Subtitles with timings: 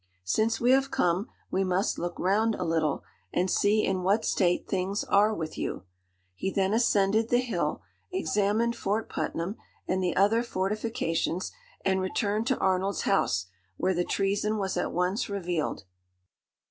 [0.25, 4.67] Since we have come, we must look round a little, and see in what state
[4.67, 5.83] things are with you."
[6.33, 11.51] He then ascended the hill, examined Fort Putnam and the other fortifications,
[11.85, 13.45] and returned to Arnold's house,
[13.77, 15.83] where the treason was at once revealed.